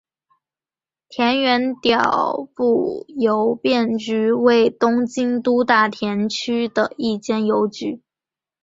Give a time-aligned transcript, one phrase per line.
[1.09, 8.01] 田园调布邮便局为东京都大田区的一间邮局。